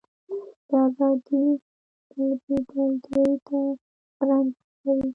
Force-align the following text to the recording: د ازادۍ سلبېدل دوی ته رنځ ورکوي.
د 0.67 0.69
ازادۍ 0.85 1.45
سلبېدل 2.11 2.91
دوی 3.05 3.33
ته 3.47 3.59
رنځ 4.27 4.51
ورکوي. 4.85 5.09